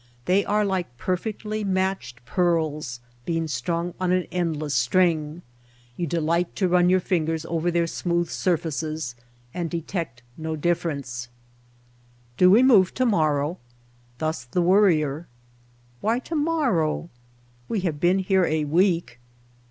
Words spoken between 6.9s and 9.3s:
fingers over their smooth surfaces